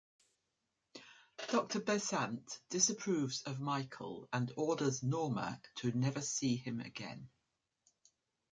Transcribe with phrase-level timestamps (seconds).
[1.51, 7.29] Doctor Besant disapproves of Michael and orders Norma to never see him again.